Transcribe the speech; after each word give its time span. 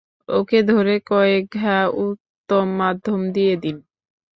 ওকে 0.29 0.59
ধরে 0.63 0.95
কয়েক 1.09 1.43
ঘা 1.57 1.77
উত্তম-মাধ্যম 2.01 3.21
দিয়ে 3.33 3.55
দিন। 3.63 3.77